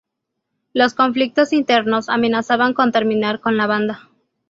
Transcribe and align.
Los 0.73 0.95
conflictos 0.95 1.53
internos 1.53 2.09
amenazaban 2.09 2.73
con 2.73 2.91
terminar 2.91 3.39
con 3.39 3.55
la 3.55 3.67
banda. 3.67 4.09